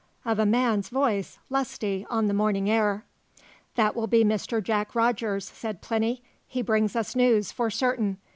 [0.25, 3.05] of a man's voice, lusty on the morning air.
[3.75, 4.59] "That will be Mr.
[4.59, 6.23] Jack Rogers," said Plinny.
[6.47, 8.17] "He brings us news, for certain!